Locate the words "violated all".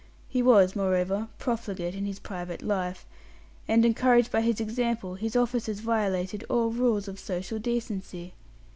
5.79-6.71